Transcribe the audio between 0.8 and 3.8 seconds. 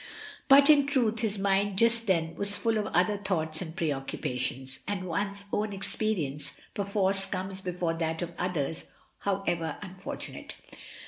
truth, his mind just then was full of other thoughts and